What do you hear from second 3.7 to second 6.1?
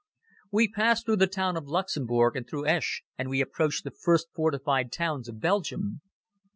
the first fortified towns of Belgium.